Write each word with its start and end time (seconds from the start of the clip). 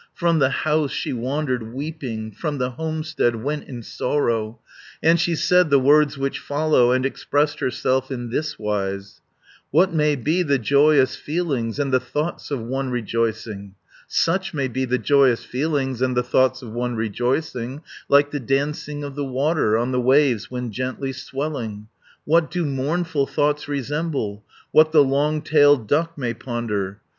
From 0.15 0.39
the 0.39 0.49
house 0.49 0.89
she 0.91 1.13
wandered 1.13 1.61
weeping, 1.73 2.31
From 2.31 2.57
the 2.57 2.71
homestead 2.71 3.35
went 3.35 3.65
in 3.69 3.83
sorrow, 3.83 4.57
And 5.03 5.19
she 5.19 5.35
said 5.35 5.69
the 5.69 5.77
words 5.77 6.17
which 6.17 6.39
follow, 6.39 6.91
And 6.91 7.05
expressed 7.05 7.59
herself 7.59 8.09
in 8.09 8.31
this 8.31 8.57
wise: 8.57 9.21
'What 9.69 9.93
may 9.93 10.15
be 10.15 10.41
the 10.41 10.57
joyous 10.57 11.15
feelings, 11.15 11.77
And 11.77 11.93
the 11.93 11.99
thoughts 11.99 12.49
of 12.49 12.61
one 12.61 12.89
rejoicing? 12.89 13.75
Such 14.07 14.55
may 14.55 14.67
be 14.67 14.85
the 14.85 14.97
joyous 14.97 15.45
feelings, 15.45 16.01
And 16.01 16.17
the 16.17 16.23
thoughts 16.23 16.63
of 16.63 16.71
one 16.71 16.95
rejoicing; 16.95 17.69
200 17.73 17.81
Like 18.09 18.31
the 18.31 18.39
dancing 18.39 19.03
of 19.03 19.13
the 19.13 19.23
water 19.23 19.77
On 19.77 19.91
the 19.91 20.01
waves 20.01 20.49
when 20.49 20.71
gently 20.71 21.11
swelling. 21.11 21.89
What 22.25 22.49
do 22.49 22.65
mournful 22.65 23.27
thoughts 23.27 23.67
resemble? 23.67 24.43
What 24.71 24.93
the 24.93 25.03
long 25.03 25.43
tailed 25.43 25.87
duck 25.87 26.17
may 26.17 26.33
ponder? 26.33 27.01